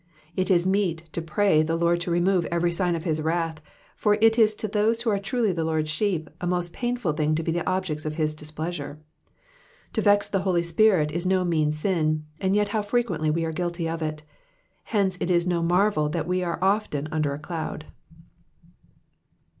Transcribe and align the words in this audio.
It 0.35 0.49
is 0.49 0.65
meet 0.65 1.07
to 1.13 1.21
pray 1.21 1.61
the 1.61 1.75
Lord 1.75 2.01
to 2.01 2.09
remove 2.09 2.47
every 2.47 2.71
sign 2.71 2.95
of 2.95 3.03
his 3.03 3.21
wrath, 3.21 3.61
for 3.95 4.15
it 4.19 4.35
is 4.39 4.55
to 4.55 4.67
those 4.67 5.03
who 5.03 5.11
are 5.11 5.19
truly 5.19 5.51
the 5.51 5.63
Lord's 5.63 5.91
sheep 5.91 6.27
a 6.41 6.47
most 6.47 6.73
painful 6.73 7.13
thing 7.13 7.35
to 7.35 7.43
be 7.43 7.51
the 7.51 7.69
objects 7.69 8.03
of 8.03 8.15
his 8.15 8.33
displeasure. 8.33 8.97
To 9.93 10.01
vex 10.01 10.27
the 10.27 10.39
Holy 10.41 10.63
Spirit 10.63 11.11
is 11.11 11.27
no 11.27 11.45
mean 11.45 11.71
sin, 11.71 12.25
and 12.39 12.55
yet 12.55 12.69
how 12.69 12.81
frequently 12.81 13.29
are 13.29 13.47
we 13.49 13.53
guilty 13.53 13.87
of 13.87 14.01
it; 14.01 14.23
hence 14.85 15.19
it 15.21 15.29
is 15.29 15.45
no 15.45 15.61
marvel 15.61 16.09
that 16.09 16.27
we 16.27 16.41
are 16.43 16.57
often 16.63 17.07
under 17.11 17.35
a 17.35 17.37
cloud. 17.37 17.85